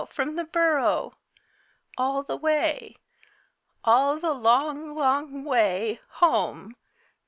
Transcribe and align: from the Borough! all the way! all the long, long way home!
from 0.09 0.35
the 0.35 0.45
Borough! 0.45 1.13
all 1.95 2.23
the 2.23 2.35
way! 2.35 2.95
all 3.83 4.17
the 4.17 4.33
long, 4.33 4.95
long 4.95 5.43
way 5.45 6.01
home! 6.13 6.75